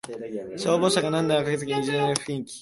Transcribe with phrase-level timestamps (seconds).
[0.57, 2.53] 消防車が何台も駆けつけ尋常ではない雰囲気